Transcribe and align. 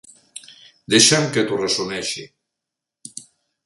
Deixa'm 0.93 1.29
que 1.37 1.45
t'ho 1.51 1.61
resumeixi. 1.61 2.29